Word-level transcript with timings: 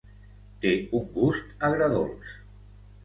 Té 0.63 0.71
un 1.01 1.05
gust 1.19 1.53
agredolç. 1.69 2.33